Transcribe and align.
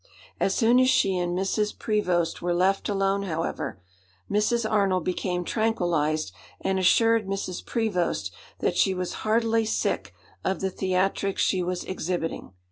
As 0.39 0.55
soon 0.55 0.79
as 0.79 0.89
she 0.89 1.15
and 1.19 1.37
Mrs. 1.37 1.77
Prevost 1.77 2.41
were 2.41 2.55
left 2.55 2.89
alone, 2.89 3.21
however, 3.21 3.79
Mrs. 4.31 4.67
Arnold 4.67 5.05
became 5.05 5.45
tranquillized, 5.45 6.31
and 6.59 6.79
assured 6.79 7.27
Mrs. 7.27 7.63
Prevost 7.63 8.31
that 8.61 8.75
she 8.75 8.95
was 8.95 9.13
heartily 9.21 9.63
sick 9.63 10.15
of 10.43 10.59
the 10.59 10.71
theatrics 10.71 11.37
she 11.41 11.61
was 11.61 11.83
exhibiting. 11.83 12.51